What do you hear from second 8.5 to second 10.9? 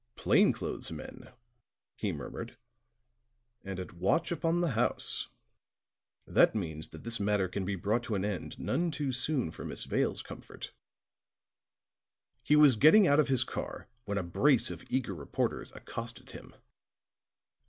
none too soon for Miss Vale's comfort."